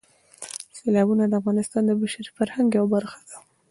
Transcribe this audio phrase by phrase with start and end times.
[0.77, 3.37] سیلابونه د افغانستان د بشري فرهنګ یوه برخه ده.